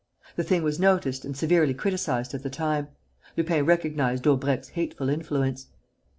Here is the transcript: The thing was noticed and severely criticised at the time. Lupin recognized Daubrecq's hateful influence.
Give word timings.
The 0.35 0.43
thing 0.43 0.63
was 0.63 0.79
noticed 0.79 1.25
and 1.25 1.37
severely 1.37 1.75
criticised 1.75 2.33
at 2.33 2.41
the 2.41 2.49
time. 2.49 2.87
Lupin 3.37 3.63
recognized 3.67 4.23
Daubrecq's 4.23 4.69
hateful 4.69 5.09
influence. 5.09 5.67